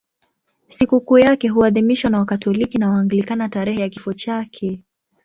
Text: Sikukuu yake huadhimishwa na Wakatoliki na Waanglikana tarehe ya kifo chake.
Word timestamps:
Sikukuu 0.67 1.17
yake 1.17 1.47
huadhimishwa 1.49 2.09
na 2.09 2.19
Wakatoliki 2.19 2.77
na 2.77 2.89
Waanglikana 2.89 3.49
tarehe 3.49 3.81
ya 3.81 3.89
kifo 3.89 4.13
chake. 4.13 4.83